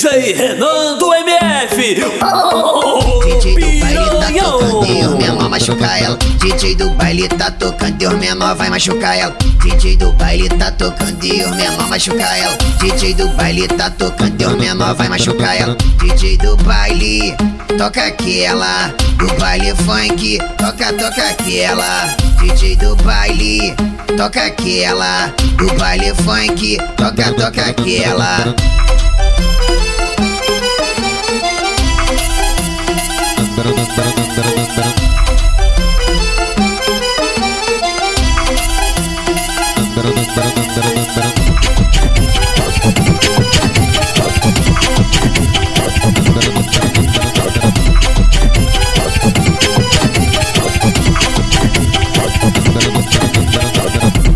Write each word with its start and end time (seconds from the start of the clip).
DJ 0.00 0.32
Renan 0.32 0.96
do 0.96 1.12
MF. 1.12 2.00
Oh, 2.24 3.20
DJ 3.22 3.54
do 3.54 3.68
baile 3.68 4.08
tá 4.08 4.30
tocando 4.40 4.86
e 4.86 5.04
os 5.04 5.14
menor 5.18 5.50
machuca 5.50 5.98
ela. 5.98 6.18
DJ 6.38 6.74
do 6.74 6.90
baile 6.92 7.28
tá 7.28 7.50
tocando 7.50 8.02
e 8.02 8.06
os 8.06 8.14
menor 8.14 8.56
vai 8.56 8.70
machucar 8.70 9.18
ela. 9.18 9.36
DJ 9.62 9.96
do 9.98 10.10
baile 10.12 10.48
tá 10.48 10.70
tocando 10.70 11.22
e 11.22 11.44
os 11.44 11.54
menor 11.54 11.86
machuca 11.90 12.22
ela. 12.22 12.56
DJ 12.80 13.12
do 13.12 13.28
baile 13.28 13.68
tá 13.68 13.90
tocando 13.90 14.40
e 14.40 14.46
os 14.46 14.54
menor 14.54 14.94
vai 14.94 15.08
machucar 15.10 15.60
ela. 15.60 15.76
DJ 15.98 16.38
do 16.38 16.56
baile 16.56 17.36
toca 17.76 18.06
aquela. 18.06 18.88
Do 19.18 19.26
baile 19.38 19.74
funk 19.84 20.38
toca 20.56 20.94
toca 20.94 21.28
aquela. 21.28 22.16
DJ 22.40 22.76
do 22.76 22.96
baile 23.04 23.76
toca 24.16 24.46
aquela. 24.46 25.26
Do 25.58 25.70
baile 25.74 26.14
funk 26.24 26.78
toca 26.96 27.34
toca 27.34 27.66
aquela. 27.66 28.56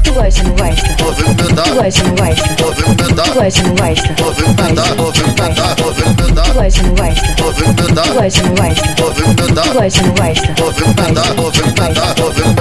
Tu 0.03 0.13
gosta, 0.13 0.43
não 0.43 2.15
gosta? 2.15 2.55
Tu 3.25 3.35
gosta, 3.35 3.63
não 3.63 3.75
gosta? 3.75 4.24
Gosta, 8.25 8.43
não 8.43 8.55
gosta? 8.55 8.95
Tu 8.95 9.73
gosta, 9.75 10.03
não 10.03 10.15
gosta? 10.15 10.55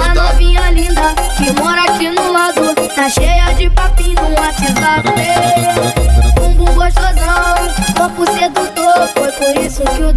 A 0.02 0.14
novinha 0.14 0.70
linda 0.70 1.14
que 1.36 1.52
mora 1.60 1.82
aqui 1.84 2.08
no 2.10 2.32
lado 2.32 2.74
Tá 2.94 3.08
cheia 3.08 3.54
de 3.54 3.70
papinho 3.70 4.14
no 4.14 4.30
WhatsApp 4.40 5.08
Bumbum 6.34 6.74
gostosão, 6.74 7.54
corpo 7.96 8.26
sedutor 8.32 9.08
Foi 9.14 9.32
por 9.32 9.64
isso 9.64 9.82
que 9.82 10.02
o 10.02 10.13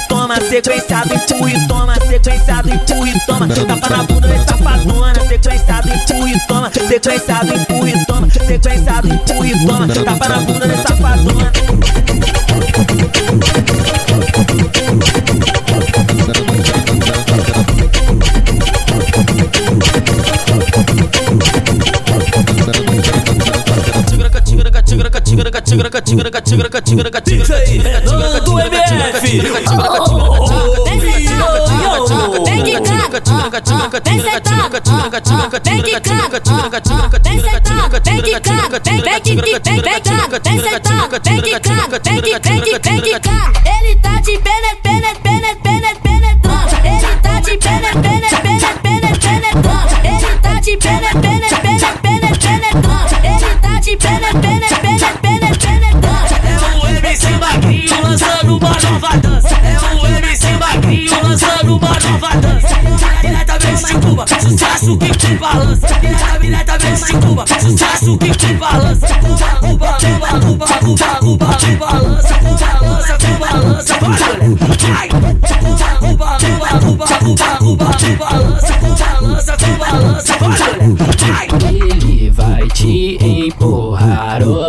e 0.00 0.08
toma, 0.08 0.40
sequenciado, 0.40 1.14
empurra 1.14 1.50
e 1.50 1.68
toma, 1.68 1.94
sequenciado, 1.94 2.70
empurra 2.70 3.08
e 3.08 3.20
toma. 3.26 3.48
Tapa 3.48 3.96
na 3.96 4.02
bunda 4.04 4.28
de 4.28 4.48
safadona, 4.48 5.20
sequenciado, 5.28 5.88
empurra 5.88 6.30
e 6.30 6.40
toma, 6.46 6.70
sequenciado, 6.70 7.54
empurra 7.54 7.90
e 7.90 8.06
toma, 8.06 8.30
sequenciado, 8.30 9.08
empurra 9.08 9.46
e 9.46 9.66
toma. 9.66 9.88
Tapa 9.88 10.28
na 10.28 10.38
bunda 10.38 10.68
de 10.68 10.76
safadona. 10.76 11.52
Do 28.44 28.58
MF. 28.60 29.38
Ele 29.38 29.48
tá 29.48 29.60
de 43.00 43.79
uma 58.60 58.76
nova 58.90 59.16
dança. 59.16 59.48
É 59.48 59.78
o 59.94 60.06
MC 60.06 60.52
Magrinho 60.52 61.22
lançando 61.22 61.76
uma 61.76 61.88
nova 61.88 62.36
dança. 62.36 62.68
Diretamente 63.22 63.86
de 63.86 63.94
Cuba, 63.94 64.24
sucesso 64.40 64.98
que 64.98 65.10
te 65.10 65.34
balança. 65.36 65.86
Diretamente 66.40 67.04
de 67.06 67.12
Cuba, 67.12 67.44
sucesso 67.60 68.18
que 68.18 68.30
te 68.30 68.52
balança. 68.54 69.06
Cuba, 69.06 69.46
Cuba, 69.60 69.98
Cuba, 70.00 70.28
Cuba, 70.40 70.66
Cuba, 70.76 71.16
Cuba, 71.20 71.46
balança. 71.78 72.34
Balança, 72.60 73.18
balança, 73.38 73.98
vai. 74.00 75.08
Cuba, 75.08 75.86
Cuba, 76.00 76.38
Cuba, 76.38 76.68
Cuba, 76.80 77.06
Cuba, 77.18 77.46
Cuba, 77.58 77.84
balança. 78.18 78.72
Balança, 79.00 79.56
balança, 79.78 80.32
vai. 80.38 80.58
Ele 81.72 82.30
vai 82.30 82.66
te 82.68 83.16
empurrar 83.20 83.79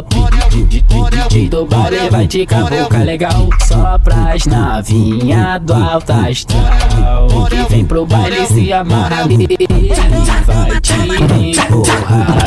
DJ 0.02 1.50
do 1.50 1.66
baile 1.66 2.10
vai 2.10 2.28
te 2.28 2.46
cavocar 2.46 3.04
legal 3.04 3.50
Só 3.68 3.98
pras 4.00 4.46
novinha 4.46 5.60
do 5.60 5.74
alto 5.74 6.12
astral 6.12 7.48
Que 7.50 7.74
vem 7.74 7.86
pro 7.86 8.06
baile 8.06 8.46
se 8.48 8.74
amarra 8.74 9.28
vai 9.28 9.38
te 10.82 10.94
empurrar 11.60 12.44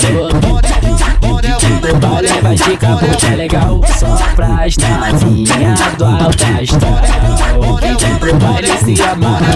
DJ 1.59 1.81
do 1.81 1.97
baile 2.00 2.41
vai 2.43 2.56
te 2.56 2.76
cavocar 2.76 3.37
legal 3.37 3.81
Só 3.98 4.16
pras 4.34 4.76
novinha 4.76 5.75
do 5.97 6.04
alto 6.04 6.44
astral 6.60 7.78
Que 7.81 8.04
vem 8.04 8.16
pro 8.19 8.34
baile 8.37 8.78
se 8.78 9.03
amarra 9.03 9.54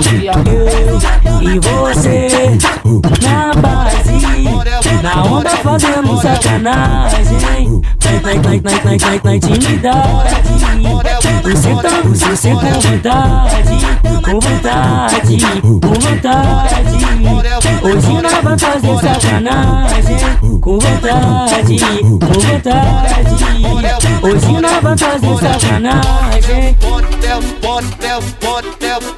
e 1.40 1.58
você 1.60 2.28
na 3.22 3.54
base 3.54 4.27
na 5.08 5.22
onda 5.24 5.50
fazendo 5.50 6.20
sacanagem. 6.20 7.82
Vai, 9.22 9.36
intimidade. 9.36 10.36
Você 11.44 11.74
tá, 11.74 11.88
você 12.04 12.50
com 12.50 12.60
vontade. 12.60 13.88
Com 14.22 14.40
vontade, 14.40 15.60
com 15.62 15.80
vontade. 15.80 16.74
Hoje 17.82 18.12
nós 18.22 18.32
vai 18.42 18.58
fazer 18.58 18.96
sacanagem. 19.00 20.60
Com 20.60 20.78
vontade, 20.78 21.78
com 22.00 22.18
vontade. 22.18 23.18
Hoje 24.22 24.52
nós 24.60 24.82
vai 24.82 24.98
fazer 24.98 25.36
sacanagem 25.38 26.87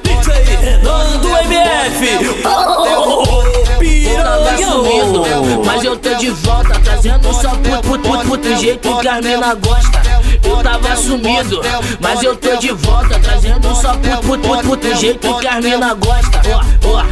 DJ 0.03 0.31
Renan 0.61 1.17
do 1.17 1.29
MF 1.37 2.33
Mas 5.65 5.83
eu 5.83 5.97
tô 5.97 6.13
de 6.15 6.29
volta 6.29 6.79
Trazendo 6.79 7.33
só 7.33 7.49
por 7.49 7.81
pro, 7.81 7.99
pro, 7.99 8.37
pro, 8.37 8.57
jeito 8.57 8.97
que 8.97 9.07
a 9.07 9.21
mina 9.21 9.53
gosta 9.55 10.01
Eu 10.43 10.63
tava 10.63 10.95
sumido 10.95 11.61
Mas 11.99 12.23
eu 12.23 12.35
tô 12.35 12.55
de 12.57 12.71
volta 12.71 13.19
Trazendo 13.19 13.75
só 13.75 13.93
por 13.95 14.37
pro, 14.39 14.57
pro, 14.57 14.77
pro, 14.77 14.95
jeito 14.95 15.39
que 15.39 15.47
a 15.47 15.61
mina 15.61 15.93
gosta 15.93 16.41
Ó, 16.49 16.61
ó, 16.87 17.03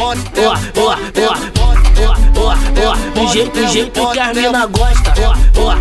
ó, 0.00 0.14
ó, 0.40 0.54
ó, 0.80 0.90
ó 0.90 1.64
Ó, 1.96 2.10
ó, 2.40 2.52
ó, 2.90 2.96
do 3.14 3.32
jeito, 3.32 3.60
do 3.60 3.68
jeito 3.68 4.10
que 4.10 4.18
a 4.18 4.34
mina 4.34 4.66
gosta 4.66 5.14
Ó, 5.20 5.60
ó, 5.60 5.74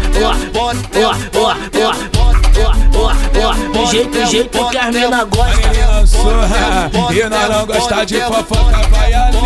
ó, 0.60 0.74
ó, 1.00 1.16
ó, 1.40 1.54
ó 1.82 2.43
do 2.54 3.86
jeito, 3.88 4.12
do 4.12 4.26
jeito 4.26 4.70
que 4.70 4.78
a 4.78 4.92
mina 4.92 5.24
gosta 5.26 5.68
Menina 5.68 6.06
surra, 6.06 6.92
e 7.12 7.30
nós 7.30 7.50
não 7.50 7.66
gosta 7.66 8.06
de 8.06 8.20
fofoca, 8.22 8.88
vai 8.90 9.14
ali 9.14 9.38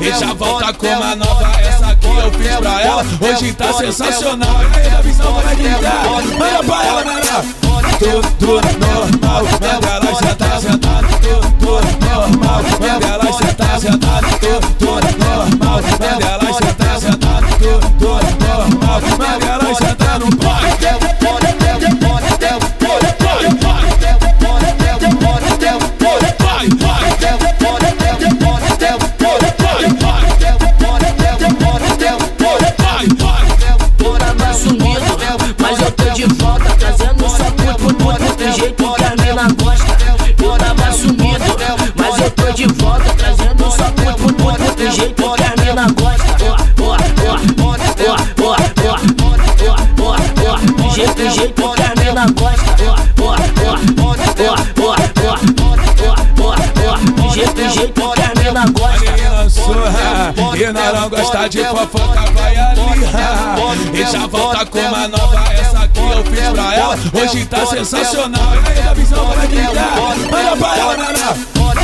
E 0.00 0.18
já 0.18 0.34
volta 0.34 0.72
com 0.74 0.86
uma 0.86 1.16
nova, 1.16 1.60
essa 1.60 1.86
aqui 1.86 2.06
eu 2.06 2.30
fiz 2.32 2.56
pra 2.56 2.82
ela 2.82 3.04
Hoje 3.20 3.52
tá 3.54 3.72
sensacional, 3.72 4.56
e 4.62 4.78
aí 4.78 4.94
a 4.94 5.00
visão 5.00 5.32
vai 5.34 5.54
ligar 5.54 6.04
Manda 6.38 6.64
pra 6.64 6.86
ela, 6.86 7.04
menina 7.04 7.44
Tudo 8.38 8.60
normal, 8.78 9.44
quando 9.58 9.86
ela 9.86 10.14
senta, 10.14 10.60
sentada 10.60 11.08
Tudo 11.58 12.06
normal, 12.06 12.60
quando 12.78 13.04
ela 13.04 13.32
senta, 13.32 13.80
sentada 13.80 14.28
Tudo 14.78 15.08
normal, 15.24 15.80
quando 15.98 16.22
ela 16.22 16.52
senta, 16.52 17.00
sentada 17.00 17.46
Tudo 17.98 18.28
normal, 18.46 19.00
quando 19.16 19.44
ela 19.44 19.74
senta 19.74 20.18
no 20.18 20.36
pai 20.36 21.23
de 61.48 61.64
fofoca, 61.64 62.24
vai 62.32 62.56
ali. 62.56 62.80
E 63.94 64.06
já 64.10 64.26
volta 64.26 64.66
com 64.66 64.78
uma 64.78 65.08
nova, 65.08 65.52
essa 65.52 65.78
aqui 65.80 66.00
eu 66.00 66.24
fiz 66.24 66.48
pra 66.48 66.74
ela. 66.74 66.98
Hoje 67.12 67.44
tá 67.46 67.66
sensacional. 67.66 68.54
E 68.54 68.68
aí, 68.68 68.82
da 68.82 68.94
visão, 68.94 69.32
é 69.32 69.46
que 69.46 69.56
tá? 69.74 69.86
Manda 70.30 70.56
pra 70.56 70.78
ela, 70.78 70.96
Naná. 70.96 71.34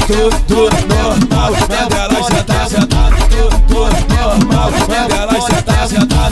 Tudo 0.06 0.70
normal, 0.86 1.52
manda 1.52 1.96
ela 1.96 2.22
sentar, 2.24 2.68
sentar. 2.68 3.10
Tudo 3.68 3.96
normal, 4.14 4.70
manda 4.70 5.14
ela 5.14 5.40
sentar, 5.40 5.88
sentar. 5.88 6.30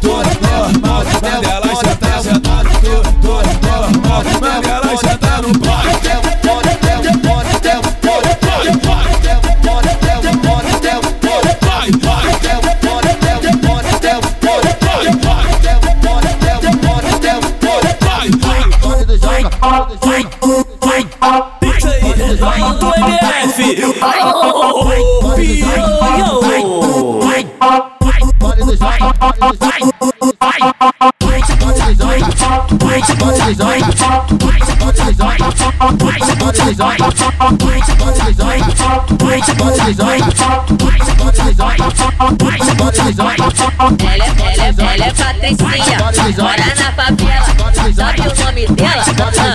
Tudo 0.00 0.30
normal, 0.50 1.02
manda 1.22 1.48
ela 1.48 1.72
sentar. 1.76 2.64
Tudo 2.80 3.23
Ela 43.74 45.04
é, 45.04 45.12
Patricinha, 45.12 45.98
mora 46.38 46.66
na 46.76 46.92
favela. 46.92 47.46
Sabe 47.94 48.20
o 48.20 48.44
nome 48.44 48.66
dela? 48.68 49.04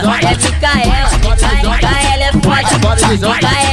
Ah, 0.05 0.19
é 0.21 0.35
Micaela. 0.35 1.09
Mica- 1.17 1.51
Micaela 1.69 2.23
é 2.23 2.31
foda. 2.31 2.73
Micaela 3.17 3.68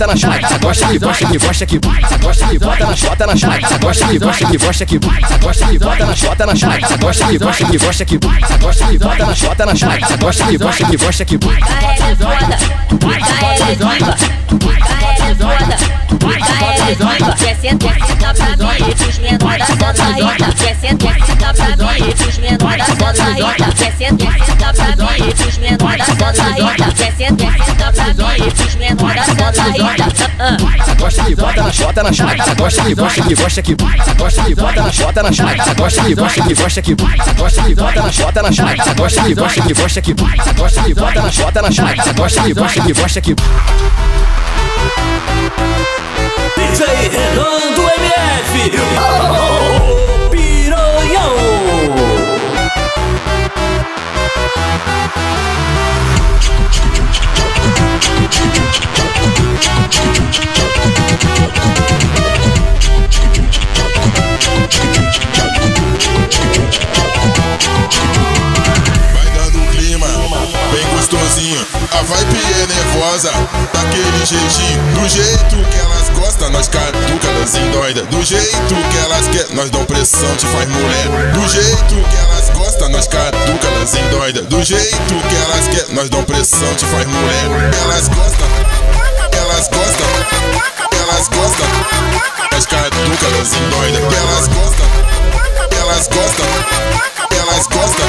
bota 0.00 0.06
na 0.06 0.16
chota 0.16 0.58
gosta 0.58 0.86
que 0.88 0.98
gosta 0.98 1.26
que 1.26 1.38
gosta 1.38 1.66
que 1.66 1.78
gosta 1.78 2.46
que 2.46 2.58
bota 2.58 2.86
na 2.86 2.96
chota 2.96 3.26
na 3.26 3.36
chata, 3.36 3.78
gosta 3.78 4.06
que 4.08 4.18
gosta 4.18 4.46
que 4.46 4.58
gosta 4.58 4.86
que 4.86 4.98
gosta 4.98 5.66
que 5.66 5.78
bota 5.78 6.06
na 6.06 6.14
chota 6.16 6.46
na 6.46 6.56
chata, 6.56 6.96
gosta 6.96 7.26
que 7.26 7.38
gosta 7.38 7.66
que 7.66 7.78
gosta 7.78 8.04
que 8.06 8.18
gosta 8.18 8.86
que 8.86 8.98
bota 8.98 9.26
na 9.26 9.34
chota 9.34 9.66
na 9.66 9.74
chata, 9.74 10.16
gosta 10.16 10.46
que 10.46 10.58
gosta 10.58 10.86
que 10.86 10.96
gosta 10.96 11.24
que 11.24 11.34
é 11.34 11.38
é 12.00 12.16
é 13.68 13.72
é 13.72 14.30
diva. 16.94 17.34
Desce, 17.38 17.74
desce 17.76 18.16
pra 18.16 18.32
mim. 18.34 18.94
Dos 18.94 19.18
menor 19.18 19.58
da 19.58 19.66
Santa 19.66 20.04
Rita. 20.12 20.46
Desce, 20.54 20.94
desce 20.94 21.36
pra 21.36 21.52
mim. 21.52 22.14
Dos 22.14 22.38
menor 22.38 22.76
da 22.76 22.84
Santa 22.84 23.24
Rita. 23.24 23.66
Desce, 23.74 24.12
desce 24.14 24.56
pra 24.56 24.72
mim. 24.72 25.32
Dos 25.34 25.58
menor 25.58 25.96
da 25.96 26.04
Santa 26.04 26.44
Rita. 26.52 26.86
Desce, 26.94 27.32
desce 27.32 27.74
pra 27.74 27.92
mim. 27.92 28.50
Dos 28.50 28.74
menor 28.76 29.14
da 29.14 29.24
Gosta 29.50 31.24
que 31.24 31.34
bota 31.34 31.62
na 31.62 31.70
chota 31.72 32.02
na 32.02 32.12
chata, 32.12 32.54
gosta 32.54 32.84
que 32.84 32.94
gosta 32.94 33.22
que 33.22 33.34
gosta 33.34 33.62
que 33.62 33.74
gosta 34.16 34.44
que 34.44 34.54
bota 34.54 34.82
na 34.82 34.90
chota 34.92 35.22
na 35.22 35.32
chata, 35.32 35.74
gosta 35.74 36.04
que 36.04 36.14
gosta 36.14 36.42
que 36.42 36.54
gosta 36.54 36.82
que 36.82 36.94
gosta 36.94 37.62
que 37.64 37.74
bota 37.74 38.02
na 38.02 38.10
chota 38.10 38.42
na 38.42 38.52
chata, 38.52 38.94
gosta 38.94 39.22
que 39.22 39.34
gosta 39.34 39.62
que 39.62 39.74
gosta 39.74 40.00
que 40.02 40.12
gosta 40.56 40.82
que 40.82 40.94
bota 40.94 41.22
na 41.22 41.30
chota 41.30 41.62
na 41.62 41.70
chata, 41.70 42.12
gosta 42.12 42.42
que 42.42 42.52
gosta 42.54 42.80
que 42.80 42.92
gosta 42.92 43.20
que 43.20 43.34
DJ 46.56 46.86
Renan 47.08 47.74
do 47.74 47.82
MF. 47.82 48.10
Do 74.30 75.08
jeito 75.08 75.56
que 75.70 75.78
elas 75.80 76.08
gostam, 76.10 76.50
nós 76.50 76.68
caduca, 76.68 77.26
elas 77.26 77.52
endoida. 77.56 78.02
Do 78.04 78.24
jeito 78.24 78.74
que 78.92 78.98
elas 78.98 79.26
quer, 79.26 79.52
nós 79.56 79.70
dão 79.70 79.84
pressão, 79.84 80.36
te 80.36 80.46
faz 80.46 80.68
mulher. 80.68 81.32
Do 81.32 81.48
jeito 81.48 82.08
que 82.08 82.16
elas 82.16 82.48
gostam, 82.50 82.88
nós 82.90 83.08
caduca, 83.08 83.66
elas 83.66 83.92
endoida. 83.92 84.42
Do 84.42 84.62
jeito 84.62 84.94
que 84.94 85.34
elas 85.34 85.66
quer, 85.66 85.92
nós 85.96 86.08
dão 86.10 86.22
pressão, 86.22 86.72
te 86.76 86.84
faz 86.84 87.08
mulher. 87.08 87.72
Elas 87.82 88.06
gostam, 88.06 88.46
elas 89.32 89.66
gostam, 89.66 90.06
elas 91.02 91.26
gostam. 91.26 91.66
Nós 92.52 92.66
caduca, 92.66 93.26
elas 93.34 93.52
endoida. 93.52 93.98
Elas 93.98 94.46
gostam, 94.46 94.86
elas 95.76 96.06
gostam, 96.06 96.46
elas 97.36 97.66
gostam. 97.66 98.06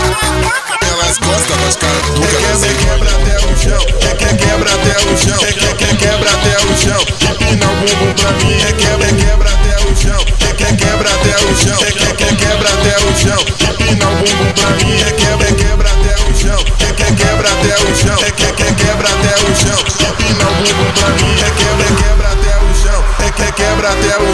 Elas 0.87 1.17
gostam, 1.17 1.57
nós 1.65 1.75
caduca, 1.77 2.37
elas 2.37 2.61
quebra 2.61 4.20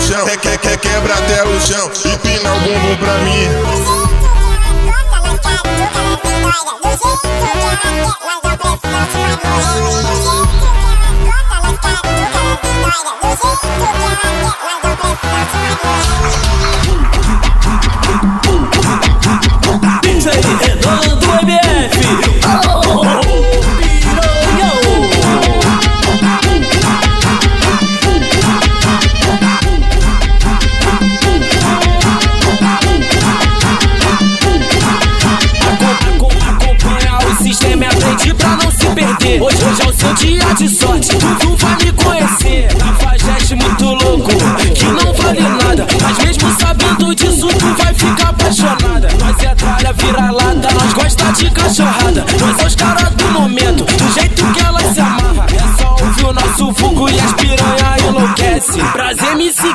chão, 0.07 0.25
quer 0.25 0.37
quer 0.37 0.57
quer 0.57 0.77
quebra 0.77 1.13
até 1.13 1.43
o 1.43 1.59
chão, 1.59 1.91
empina 2.05 2.53
o 2.53 2.59
bumbum 2.61 2.95
pra 2.97 3.17
mim. 3.17 3.47
DJ 20.01 20.66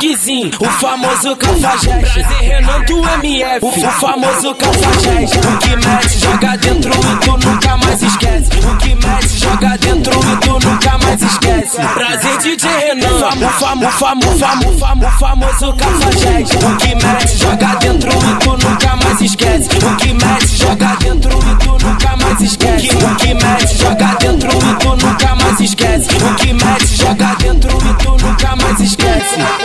O 0.03 0.65
famoso 0.81 1.37
cafajeste. 1.37 1.87
Prazer 1.87 2.41
Renan 2.41 2.81
do 2.87 3.09
MF, 3.21 3.65
o, 3.65 3.71
famoso 3.71 4.53
cafajeste. 4.57 5.39
O 5.39 5.59
que 5.59 5.77
mete, 5.77 6.19
joga 6.19 6.57
dentro 6.57 6.93
e 6.93 7.17
tu 7.25 7.47
nunca 7.47 7.77
mais 7.77 8.03
esquece. 8.03 8.51
O 8.67 8.77
que 8.79 8.95
mete, 8.97 9.39
joga 9.39 9.79
dentro 9.79 10.13
e 10.19 10.37
tu 10.39 10.69
nunca 10.69 10.99
mais 10.99 11.23
esquece. 11.23 11.77
Prazer 11.95 12.37
DJ 12.39 12.69
Renan, 12.69 13.15
o 13.15 13.51
famo, 13.61 13.91
famo, 13.93 14.23
famo, 14.39 14.79
famo, 14.81 15.11
famoso 15.21 15.73
cafajeste. 15.75 16.57
O 16.57 16.77
que 16.79 16.95
mete, 16.97 17.39
joga 17.39 17.75
dentro 17.77 18.11
e 18.11 18.39
tu 18.41 18.51
nunca 18.51 18.97
mais 18.97 19.21
esquece. 19.21 19.69
O 19.69 19.97
que 19.99 20.15
mete, 20.15 20.57
joga 20.57 20.97
dentro 20.97 21.39
e 21.39 21.65
tu 21.65 21.87
nunca 21.87 22.17
mais 22.17 22.41
esquece. 22.41 22.89
O 22.89 23.15
que 23.15 23.35
mete, 23.35 23.79
joga 23.79 24.17
dentro 24.19 24.51
e 24.51 24.75
tu 24.81 25.07
nunca 25.07 25.37
mais 25.37 25.61
esquece. 25.61 26.09
O 26.17 26.35
que 26.35 26.53
mete, 26.53 26.97
joga 26.97 27.37
dentro 27.37 27.79
e 27.79 27.95
tu 28.03 28.11
nunca 28.11 28.57
mais 28.57 28.81
esquece. 28.81 29.62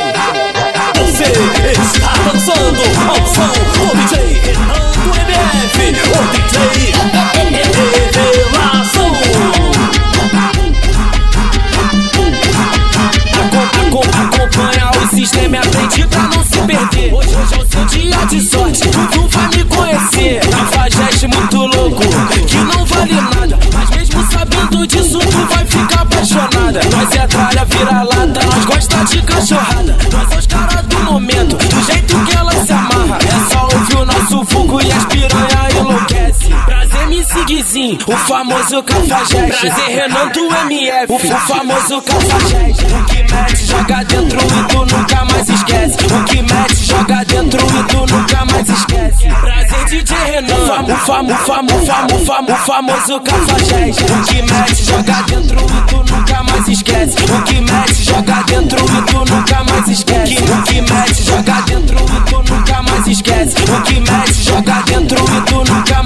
Famoso 38.78 38.84
cafajeste. 38.84 39.48
Prazer 39.48 39.90
Renan 39.90 40.28
do 40.30 40.54
MF, 40.70 41.14
o 41.14 41.20
famoso 41.20 42.02
cafajeste. 42.02 42.86
O 42.86 43.06
que 43.06 43.34
mete, 43.34 43.66
joga 43.66 44.04
dentro 44.04 44.40
e 44.40 44.68
tu 44.68 44.96
nunca 44.96 45.26
mais 45.26 45.50
esquece. 45.50 45.98
O 46.06 46.24
que 46.26 46.42
mete, 46.42 46.86
joga 46.86 47.26
dentro 47.26 47.60
e 47.66 47.84
tu 47.84 48.16
nunca 48.16 48.46
mais 48.46 48.70
esquece. 48.70 49.28
Prazer 49.42 49.86
DJ 49.86 50.16
Renan, 50.32 50.54
o 50.54 50.68
famo, 50.68 50.96
famo, 50.96 51.36
famo, 51.36 51.86
famo, 51.86 52.26
famo, 52.26 52.56
famoso 52.56 53.20
cafajeste. 53.22 54.04
O 54.04 54.24
que 54.26 54.42
mete, 54.42 54.84
joga 54.84 55.22
dentro 55.24 55.60
e 55.60 55.82
tu 55.88 56.14
nunca 56.14 56.44
mais 56.44 56.68
esquece. 56.68 57.16
O 57.24 57.44
que 57.44 57.62
mete, 57.62 58.04
joga 58.04 58.44
dentro 58.44 58.86
e 58.86 59.02
tu 59.04 59.34
nunca 59.34 59.64
mais 59.64 59.88
esquece. 59.88 60.36
O 60.36 60.64
que 60.64 60.82
mete, 60.82 61.24
joga 61.24 61.62
dentro 61.62 61.98
e 61.98 62.30
tu 62.30 62.54
nunca 62.54 62.82
mais 62.84 63.08
esquece. 63.08 63.56
O 63.58 63.82
que 63.84 64.00
mete, 64.00 64.44
joga 64.44 64.82
dentro 64.86 65.18
e 65.18 65.42
tu 65.42 65.56
nunca 65.56 65.64
mais 65.64 65.76
esquece. 65.76 65.97